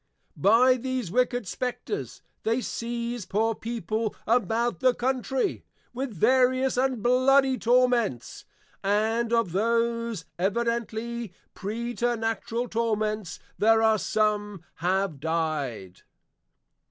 [0.35, 7.55] By these wicked Spectres, they seize poor people about the Country, with various & bloudy
[7.59, 8.45] Torments;
[8.83, 16.01] and of those evidently Preternatural torments there are some have dy'd.